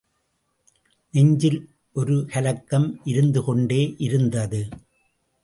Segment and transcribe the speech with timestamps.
[1.13, 1.59] நெஞ்சில்
[1.95, 4.67] ஒருகலக்கம் இருந்து கொண்டே இருந்தது.